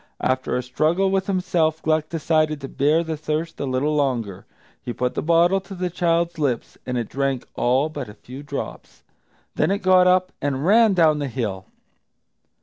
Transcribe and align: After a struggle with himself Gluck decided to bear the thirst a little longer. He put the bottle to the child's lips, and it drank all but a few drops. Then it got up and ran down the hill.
After 0.21 0.57
a 0.57 0.63
struggle 0.63 1.11
with 1.11 1.27
himself 1.27 1.79
Gluck 1.83 2.09
decided 2.09 2.59
to 2.61 2.67
bear 2.67 3.03
the 3.03 3.15
thirst 3.15 3.59
a 3.59 3.67
little 3.67 3.95
longer. 3.95 4.47
He 4.81 4.93
put 4.93 5.13
the 5.13 5.21
bottle 5.21 5.61
to 5.61 5.75
the 5.75 5.91
child's 5.91 6.39
lips, 6.39 6.75
and 6.87 6.97
it 6.97 7.07
drank 7.07 7.45
all 7.53 7.87
but 7.87 8.09
a 8.09 8.15
few 8.15 8.41
drops. 8.41 9.03
Then 9.53 9.69
it 9.69 9.83
got 9.83 10.07
up 10.07 10.31
and 10.41 10.65
ran 10.65 10.95
down 10.95 11.19
the 11.19 11.27
hill. 11.27 11.67